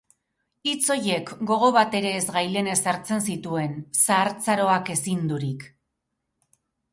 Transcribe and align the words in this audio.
Hitz 0.69 0.85
horiek 0.93 1.27
gogo 1.51 1.67
bat 1.75 1.97
ere 1.99 2.13
ez 2.21 2.23
gailenez 2.37 2.77
hartzen 2.93 3.21
zituen, 3.29 3.77
zahartzaroak 4.07 4.91
ezindurik. 4.97 5.69